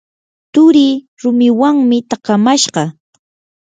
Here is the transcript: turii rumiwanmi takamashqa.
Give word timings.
turii 0.53 0.95
rumiwanmi 1.21 1.97
takamashqa. 2.09 2.83